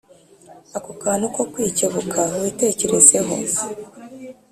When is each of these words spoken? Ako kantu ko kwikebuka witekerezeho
Ako 0.77 0.91
kantu 1.03 1.25
ko 1.35 1.41
kwikebuka 1.51 2.19
witekerezeho 2.41 3.35